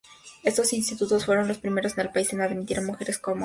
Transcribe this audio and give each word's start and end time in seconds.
Estos 0.41 0.73
institutos 0.73 1.27
fueron 1.27 1.47
los 1.47 1.59
primeros 1.59 1.93
en 1.93 2.07
el 2.07 2.11
país 2.11 2.33
en 2.33 2.41
admitir 2.41 2.79
a 2.79 2.81
mujeres 2.81 3.19
com 3.19 3.33
alumnas. 3.33 3.39